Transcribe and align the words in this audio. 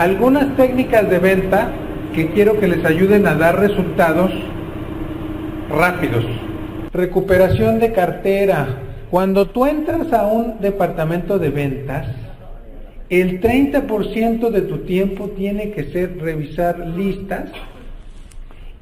algunas 0.00 0.56
técnicas 0.56 1.10
de 1.10 1.18
venta 1.18 1.72
que 2.14 2.30
quiero 2.30 2.58
que 2.58 2.66
les 2.66 2.82
ayuden 2.86 3.26
a 3.26 3.34
dar 3.34 3.60
resultados 3.60 4.32
rápidos. 5.68 6.24
Recuperación 6.90 7.78
de 7.80 7.92
cartera. 7.92 8.66
Cuando 9.10 9.48
tú 9.48 9.66
entras 9.66 10.10
a 10.14 10.26
un 10.26 10.58
departamento 10.58 11.38
de 11.38 11.50
ventas, 11.50 12.06
el 13.10 13.42
30% 13.42 14.48
de 14.48 14.62
tu 14.62 14.78
tiempo 14.78 15.28
tiene 15.36 15.72
que 15.72 15.92
ser 15.92 16.16
revisar 16.18 16.78
listas 16.78 17.50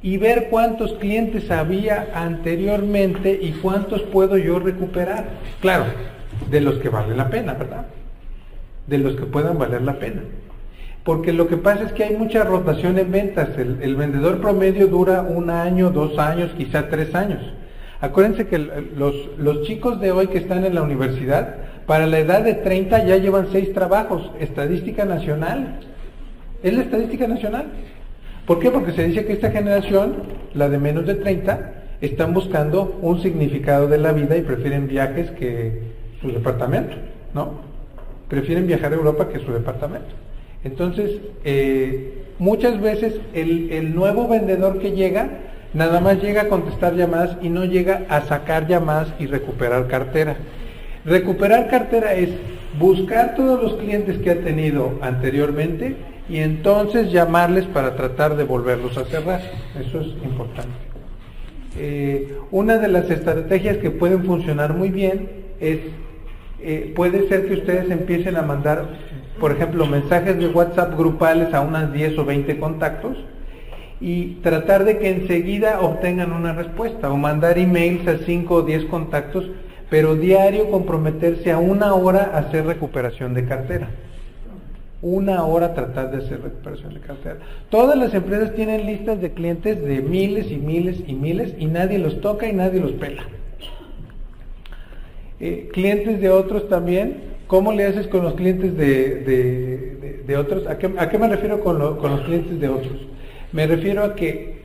y 0.01 0.15
ver 0.15 0.47
cuántos 0.49 0.93
clientes 0.93 1.51
había 1.51 2.11
anteriormente 2.15 3.37
y 3.41 3.51
cuántos 3.61 4.03
puedo 4.03 4.37
yo 4.37 4.57
recuperar. 4.59 5.25
Claro, 5.59 5.83
de 6.49 6.61
los 6.61 6.75
que 6.75 6.87
vale 6.87 7.13
la 7.13 7.29
pena, 7.29 7.55
¿verdad? 7.55 7.87
De 8.87 8.99
los 8.99 9.17
que 9.17 9.25
puedan 9.25 9.57
valer 9.57 9.81
la 9.81 9.99
pena. 9.99 10.21
Porque 11.03 11.33
lo 11.33 11.47
que 11.47 11.57
pasa 11.57 11.83
es 11.83 11.93
que 11.93 12.03
hay 12.03 12.15
mucha 12.15 12.43
rotación 12.43 12.99
en 12.99 13.11
ventas. 13.11 13.49
El, 13.57 13.95
vendedor 13.95 14.41
promedio 14.41 14.87
dura 14.87 15.21
un 15.21 15.49
año, 15.49 15.89
dos 15.89 16.17
años, 16.19 16.51
quizá 16.57 16.89
tres 16.89 17.15
años. 17.15 17.39
Acuérdense 18.01 18.47
que 18.47 18.57
los, 18.57 19.15
los 19.37 19.63
chicos 19.63 19.99
de 19.99 20.11
hoy 20.11 20.27
que 20.27 20.37
están 20.37 20.65
en 20.65 20.75
la 20.75 20.83
universidad, 20.83 21.55
para 21.85 22.05
la 22.05 22.19
edad 22.19 22.43
de 22.43 22.53
30 22.53 23.05
ya 23.05 23.17
llevan 23.17 23.47
seis 23.51 23.73
trabajos. 23.73 24.31
Estadística 24.39 25.05
nacional. 25.05 25.79
Es 26.61 26.73
la 26.73 26.83
estadística 26.83 27.27
nacional. 27.27 27.67
¿Por 28.45 28.59
qué? 28.59 28.71
Porque 28.71 28.93
se 28.93 29.03
dice 29.03 29.25
que 29.25 29.33
esta 29.33 29.51
generación, 29.51 30.15
la 30.53 30.69
de 30.69 30.77
menos 30.77 31.05
de 31.05 31.15
30, 31.15 31.73
están 32.01 32.33
buscando 32.33 32.97
un 33.01 33.21
significado 33.21 33.87
de 33.87 33.97
la 33.97 34.11
vida 34.11 34.37
y 34.37 34.41
prefieren 34.41 34.87
viajes 34.87 35.31
que 35.31 35.81
su 36.21 36.31
departamento, 36.31 36.95
¿no? 37.33 37.61
Prefieren 38.27 38.67
viajar 38.67 38.91
a 38.93 38.95
Europa 38.95 39.29
que 39.29 39.39
su 39.39 39.51
departamento. 39.51 40.09
Entonces, 40.63 41.19
eh, 41.43 42.25
muchas 42.37 42.81
veces 42.81 43.15
el, 43.33 43.71
el 43.71 43.95
nuevo 43.95 44.27
vendedor 44.27 44.79
que 44.79 44.91
llega, 44.91 45.29
nada 45.73 45.99
más 45.99 46.21
llega 46.21 46.43
a 46.43 46.47
contestar 46.49 46.95
llamadas 46.95 47.37
y 47.41 47.49
no 47.49 47.65
llega 47.65 48.05
a 48.09 48.21
sacar 48.21 48.67
llamadas 48.67 49.13
y 49.19 49.27
recuperar 49.27 49.87
cartera. 49.87 50.37
Recuperar 51.05 51.69
cartera 51.69 52.13
es 52.13 52.29
buscar 52.77 53.35
todos 53.35 53.63
los 53.63 53.73
clientes 53.75 54.17
que 54.19 54.31
ha 54.31 54.41
tenido 54.41 54.99
anteriormente 55.01 55.95
y 56.29 56.37
entonces 56.37 57.11
llamarles 57.11 57.65
para 57.65 57.95
tratar 57.95 58.35
de 58.35 58.43
volverlos 58.43 58.97
a 58.97 59.05
cerrar. 59.05 59.41
Eso 59.79 60.01
es 60.01 60.07
importante. 60.23 60.75
Eh, 61.77 62.37
una 62.51 62.77
de 62.77 62.87
las 62.87 63.09
estrategias 63.09 63.77
que 63.77 63.89
pueden 63.89 64.23
funcionar 64.25 64.73
muy 64.73 64.89
bien 64.89 65.29
es, 65.59 65.79
eh, 66.61 66.93
puede 66.95 67.27
ser 67.27 67.47
que 67.47 67.55
ustedes 67.55 67.89
empiecen 67.89 68.35
a 68.37 68.41
mandar, 68.41 68.89
por 69.39 69.51
ejemplo, 69.51 69.85
mensajes 69.85 70.37
de 70.37 70.47
WhatsApp 70.47 70.97
grupales 70.97 71.53
a 71.53 71.61
unas 71.61 71.91
10 71.93 72.17
o 72.19 72.25
20 72.25 72.59
contactos 72.59 73.17
y 74.01 74.35
tratar 74.41 74.85
de 74.85 74.97
que 74.97 75.09
enseguida 75.09 75.81
obtengan 75.81 76.31
una 76.31 76.53
respuesta 76.53 77.11
o 77.11 77.17
mandar 77.17 77.57
emails 77.57 78.07
a 78.07 78.17
5 78.19 78.53
o 78.53 78.61
10 78.61 78.85
contactos, 78.85 79.49
pero 79.89 80.15
diario 80.15 80.69
comprometerse 80.69 81.51
a 81.51 81.57
una 81.57 81.93
hora 81.93 82.31
a 82.33 82.39
hacer 82.39 82.65
recuperación 82.65 83.33
de 83.33 83.45
cartera 83.45 83.89
una 85.01 85.45
hora 85.45 85.73
tratar 85.73 86.11
de 86.11 86.17
hacer 86.17 86.41
recuperación 86.41 86.93
de 86.93 86.99
cartera. 86.99 87.37
Todas 87.69 87.97
las 87.97 88.13
empresas 88.13 88.53
tienen 88.53 88.85
listas 88.85 89.21
de 89.21 89.31
clientes 89.31 89.81
de 89.81 90.01
miles 90.01 90.51
y 90.51 90.57
miles 90.57 91.01
y 91.07 91.13
miles 91.13 91.53
y 91.57 91.65
nadie 91.67 91.99
los 91.99 92.19
toca 92.21 92.47
y 92.47 92.53
nadie 92.53 92.81
los 92.81 92.91
pela. 92.93 93.23
Eh, 95.39 95.69
clientes 95.71 96.19
de 96.19 96.29
otros 96.29 96.67
también, 96.67 97.28
¿cómo 97.49 97.73
le 97.73 97.87
haces 97.87 98.05
con 98.07 98.23
los 98.23 98.35
clientes 98.35 98.77
de, 98.77 100.23
de, 100.25 100.37
otros? 100.37 100.67
¿A 100.67 100.77
qué, 100.77 100.93
¿A 100.99 101.09
qué, 101.09 101.17
me 101.17 101.27
refiero 101.27 101.59
con, 101.61 101.97
con 101.97 102.11
los 102.11 102.21
clientes 102.21 102.59
de 102.59 102.69
otros? 102.69 102.95
Me 103.51 103.65
refiero 103.65 104.03
a 104.03 104.13
que 104.13 104.59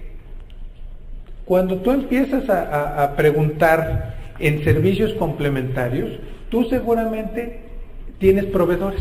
cuando 1.47 1.79
tú 1.79 1.93
empiezas 1.93 2.47
a, 2.51 3.03
a 3.03 3.17
preguntar 3.17 4.17
en 4.39 4.63
servicios 4.63 5.15
complementarios, 5.15 6.11
tú 6.51 6.65
seguramente 6.65 7.61
tienes 8.19 8.45
proveedores 8.45 9.01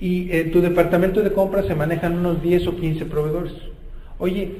y 0.00 0.30
en 0.30 0.52
tu 0.52 0.60
departamento 0.60 1.22
de 1.22 1.32
compras 1.32 1.66
se 1.66 1.74
manejan 1.74 2.18
unos 2.18 2.40
10 2.40 2.68
o 2.68 2.76
15 2.76 3.04
proveedores. 3.06 3.52
Oye, 4.18 4.52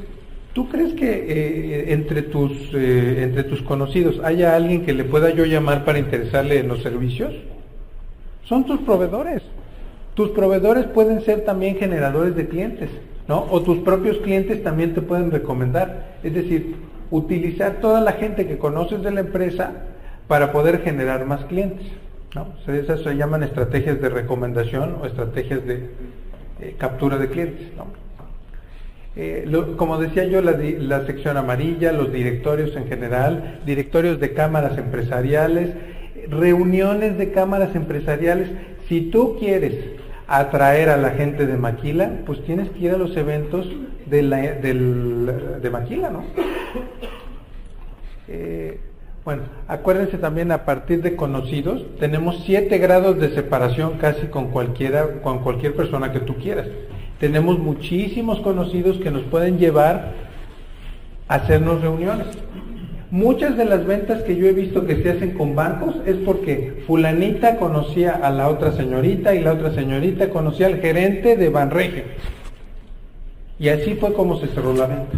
¿tú 0.53 0.69
crees 0.69 0.95
que 0.95 1.07
eh, 1.07 1.93
entre, 1.93 2.23
tus, 2.23 2.53
eh, 2.75 3.23
entre 3.23 3.45
tus 3.45 3.63
conocidos 3.63 4.19
haya 4.25 4.57
alguien 4.57 4.85
que 4.85 4.93
le 4.93 5.05
pueda 5.05 5.31
yo 5.31 5.45
llamar 5.45 5.85
para 5.85 6.01
interesarle 6.01 6.59
en 6.59 6.67
los 6.67 6.83
servicios? 6.83 7.33
Son 8.45 8.65
tus 8.65 8.81
proveedores. 8.81 9.43
Tus 10.15 10.31
proveedores 10.31 10.87
pueden 10.87 11.23
ser 11.23 11.45
también 11.45 11.77
generadores 11.77 12.37
de 12.37 12.47
clientes, 12.49 12.91
¿no? 13.27 13.47
O 13.51 13.63
tus 13.63 13.79
propios 13.79 14.19
clientes 14.19 14.63
también 14.63 14.95
te 14.95 15.03
pueden 15.03 15.31
recomendar. 15.31 16.19
Es 16.23 16.35
decir, 16.35 16.77
utilizar 17.11 17.81
toda 17.81 18.01
la 18.01 18.13
gente 18.13 18.47
que 18.47 18.59
conoces 18.59 19.03
de 19.03 19.11
la 19.11 19.21
empresa 19.21 19.73
para 20.29 20.53
poder 20.53 20.83
generar 20.83 21.25
más 21.25 21.45
clientes. 21.45 21.87
¿no? 22.35 22.49
Esas 22.73 23.01
se 23.01 23.15
llaman 23.17 23.43
estrategias 23.43 24.01
de 24.01 24.09
recomendación 24.09 24.97
o 25.01 25.07
estrategias 25.07 25.65
de 25.67 25.91
eh, 26.61 26.75
captura 26.79 27.17
de 27.19 27.29
clientes. 27.29 27.69
Eh, 29.17 29.49
como 29.77 29.99
decía 29.99 30.25
yo, 30.25 30.41
la, 30.43 31.07
sección 31.07 31.37
amarilla, 31.37 31.93
los 31.93 32.13
directorios 32.13 32.75
en 32.75 32.89
general, 32.89 33.61
directorios 33.65 34.19
de 34.19 34.33
cámaras 34.33 34.77
empresariales, 34.77 35.71
reuniones 36.29 37.19
de 37.19 37.33
cámaras 37.33 37.75
empresariales. 37.75 38.51
Si 38.89 39.03
tú 39.11 39.37
quieres 39.39 39.75
atraer 40.27 40.89
a 40.89 40.97
la 40.97 41.11
gente 41.11 41.47
de 41.47 41.57
Maquila, 41.57 42.11
pues 42.27 42.43
tienes 42.45 42.71
que 42.71 42.87
ir 42.87 42.91
a 42.93 42.99
los 42.99 43.17
eventos 43.17 43.69
de, 44.07 44.23
la, 44.23 44.39
de 44.39 45.71
Maquila, 45.71 46.11
¿no? 46.11 46.25
Eh, 48.29 48.81
bueno, 49.25 49.43
acuérdense 49.69 50.19
también 50.19 50.53
a 50.53 50.67
partir 50.67 51.01
de 51.03 51.17
conocidos, 51.17 51.83
tenemos 51.99 52.43
siete 52.45 52.77
grados 52.77 53.19
de 53.19 53.31
separación 53.31 53.95
casi 53.99 54.27
con 54.27 54.49
cualquiera, 54.49 55.23
con 55.23 55.39
cualquier 55.39 55.75
persona 55.75 56.13
que 56.13 56.21
tú 56.21 56.35
quieras. 56.37 56.67
Tenemos 57.19 57.59
muchísimos 57.59 58.41
conocidos 58.41 58.99
que 58.99 59.11
nos 59.11 59.23
pueden 59.23 59.59
llevar 59.59 60.13
a 61.27 61.35
hacernos 61.37 61.81
reuniones. 61.81 62.27
Muchas 63.15 63.57
de 63.57 63.65
las 63.65 63.87
ventas 63.87 64.25
que 64.25 64.35
yo 64.35 64.49
he 64.49 64.53
visto 64.53 64.89
que 64.89 65.01
se 65.01 65.09
hacen 65.09 65.35
con 65.35 65.55
bancos 65.55 65.95
es 66.05 66.17
porque 66.17 66.83
fulanita 66.85 67.59
conocía 67.59 68.11
a 68.11 68.29
la 68.33 68.49
otra 68.49 68.73
señorita 68.73 69.37
y 69.37 69.41
la 69.41 69.53
otra 69.53 69.73
señorita 69.73 70.31
conocía 70.31 70.67
al 70.67 70.81
gerente 70.81 71.37
de 71.37 71.49
Banregio. 71.49 72.03
Y 73.61 73.69
así 73.69 73.95
fue 73.95 74.15
como 74.15 74.41
se 74.41 74.49
cerró 74.49 74.75
la 74.75 74.89
venta. 74.89 75.17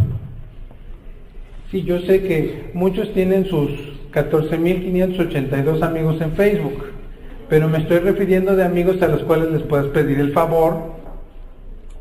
Sí, 1.71 1.84
yo 1.84 1.99
sé 2.01 2.21
que 2.21 2.71
muchos 2.75 3.15
tienen 3.15 3.47
sus 3.47 3.71
14.582 4.13 5.81
amigos 5.81 6.21
en 6.21 6.33
Facebook, 6.33 6.84
pero 7.49 7.67
me 7.67 7.78
estoy 7.78 8.01
refiriendo 8.01 8.57
de 8.57 8.65
amigos 8.65 9.01
a 9.01 9.09
los 9.09 9.23
cuales 9.23 9.51
les 9.53 9.63
puedes 9.63 9.87
pedir 9.87 10.21
el 10.21 10.34
favor, 10.34 10.97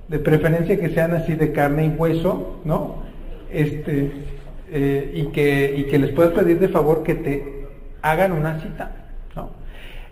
de 0.10 0.20
preferencia 0.20 0.78
que 0.78 0.90
sean 0.90 1.14
así 1.14 1.36
de 1.36 1.54
carne 1.54 1.86
y 1.86 1.90
hueso, 1.98 2.60
¿no? 2.66 2.96
Este, 3.50 4.12
eh, 4.72 5.12
y, 5.14 5.26
que, 5.28 5.76
y 5.78 5.84
que 5.84 6.00
les 6.00 6.12
puedas 6.12 6.34
pedir 6.34 6.59
de 6.59 6.70
favor 6.70 7.03
que 7.03 7.16
te 7.16 7.66
hagan 8.02 8.31
una 8.31 8.59
cita, 8.62 8.92
¿no? 9.36 9.50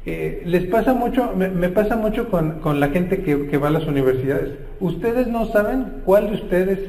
Eh, 0.05 0.43
les 0.45 0.65
pasa 0.65 0.93
mucho, 0.93 1.33
me, 1.35 1.69
pasa 1.69 1.95
mucho 1.95 2.29
con, 2.29 2.59
con 2.59 2.79
la 2.79 2.89
gente 2.89 3.23
que, 3.23 3.47
que, 3.47 3.57
va 3.57 3.69
a 3.69 3.71
las 3.71 3.85
universidades. 3.85 4.49
Ustedes 4.79 5.27
no 5.27 5.45
saben 5.47 6.01
cuál 6.03 6.29
de 6.29 6.35
ustedes, 6.35 6.79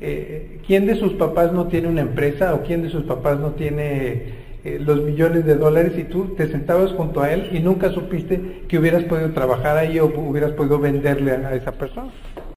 eh, 0.00 0.60
quién 0.66 0.86
de 0.86 0.96
sus 0.96 1.12
papás 1.14 1.52
no 1.52 1.68
tiene 1.68 1.88
una 1.88 2.00
empresa 2.00 2.54
o 2.54 2.62
quién 2.62 2.82
de 2.82 2.90
sus 2.90 3.04
papás 3.04 3.38
no 3.38 3.52
tiene 3.52 4.46
eh, 4.66 4.80
los 4.80 5.00
millones 5.00 5.44
de 5.44 5.54
dólares 5.54 5.92
y 5.96 6.02
tú 6.02 6.34
te 6.36 6.48
sentabas 6.48 6.90
junto 6.90 7.22
a 7.22 7.32
él 7.32 7.50
y 7.52 7.60
nunca 7.60 7.92
supiste 7.92 8.64
que 8.66 8.80
hubieras 8.80 9.04
podido 9.04 9.30
trabajar 9.30 9.76
ahí 9.76 10.00
o 10.00 10.06
hubieras 10.06 10.50
podido 10.52 10.80
venderle 10.80 11.30
a, 11.30 11.54
esa 11.54 11.70
persona. 11.70 12.10